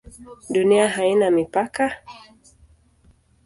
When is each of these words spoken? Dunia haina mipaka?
Dunia 0.53 0.87
haina 0.89 1.29
mipaka? 1.31 1.91